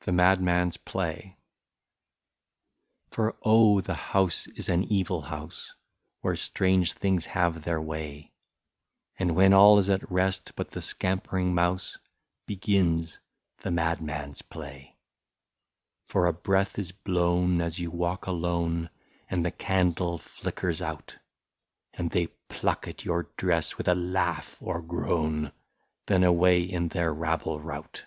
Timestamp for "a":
16.26-16.32, 23.88-23.96